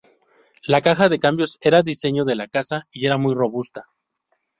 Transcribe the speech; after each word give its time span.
La 0.63 0.81
caja 0.81 1.09
de 1.09 1.19
cambios 1.19 1.59
era 1.61 1.83
diseño 1.83 2.25
de 2.25 2.35
la 2.35 2.47
casa 2.47 2.87
y 2.91 3.05
era 3.05 3.19
muy 3.19 3.35
robusta. 3.35 3.83